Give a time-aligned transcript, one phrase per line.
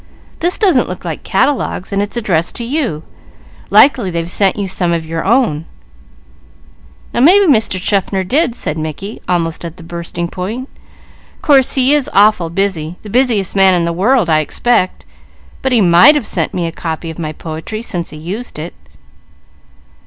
[0.39, 3.03] "This doesn't look like catalogues, and it's addressed to you.
[3.69, 5.65] Likely they've sent you some of your own."
[7.13, 7.79] "Now maybe Mr.
[7.79, 10.69] Chaffner did," said Mickey, almost at the bursting point.
[11.43, 15.05] "Course he is awful busy, the busiest man in the world, I expect,
[15.61, 18.73] but he might have sent me a copy of my poetry, since he used it."